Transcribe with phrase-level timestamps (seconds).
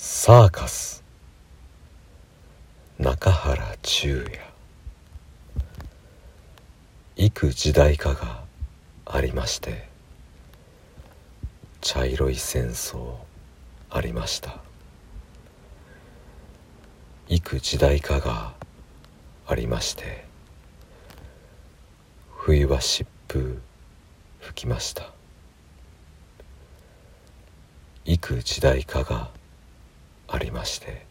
[0.00, 1.02] サーカス。
[3.00, 4.38] 中原中也。
[7.16, 8.44] 幾時代かが
[9.06, 9.88] ありまして
[11.80, 13.16] 茶色い戦争
[13.90, 14.60] ありました。
[17.26, 18.52] 幾時代かが
[19.48, 20.24] ありまして
[22.36, 23.58] 冬は疾風
[24.38, 25.10] 吹きました。
[28.04, 29.36] 幾時代かが
[30.58, 31.06] まして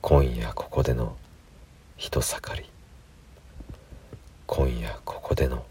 [0.00, 1.16] 今夜ここでの
[1.96, 2.68] 人盛り。
[4.48, 5.64] 今夜ここでの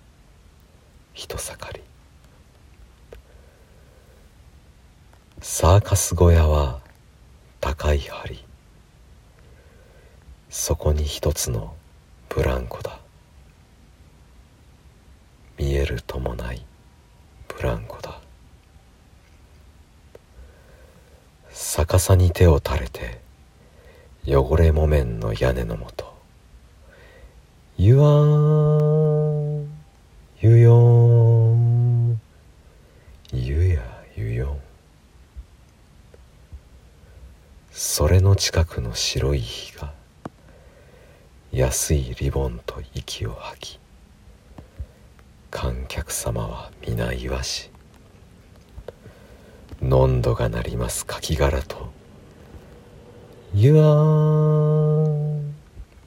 [1.14, 1.82] 人盛り。
[5.42, 6.80] サーカス小屋は
[7.60, 8.40] 高い梁。
[10.50, 11.76] そこに一つの
[12.30, 12.98] ブランコだ。
[15.58, 16.66] 見えるともない
[17.50, 18.23] ブランコだ。
[21.94, 23.22] 逆さに手を垂れて
[24.26, 26.12] 汚れ木綿の屋根のもと
[27.78, 29.70] ゆわーん
[30.42, 32.20] ゆよーん
[33.32, 33.84] ゆや
[34.18, 34.60] ゆよん
[37.72, 39.94] それの近くの白い火が
[41.52, 43.80] 安いリボンと息を吐き
[45.52, 47.70] 観客様は皆言わし
[49.94, 51.94] のんどが鳴ります柿殻と。
[53.54, 55.54] ゆわーん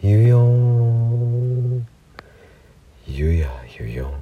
[0.03, 1.87] ゆよん
[3.07, 4.13] ゆやゆよん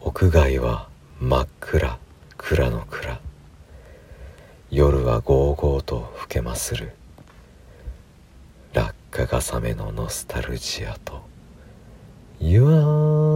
[0.00, 0.88] 屋外は
[1.20, 1.98] 真っ暗
[2.38, 3.20] 暗の暗
[4.70, 6.92] 夜はゴーゴーと更けまする。
[8.72, 11.20] 落下がさめのノスタルジアと。
[12.40, 13.31] ゆわーんゆよん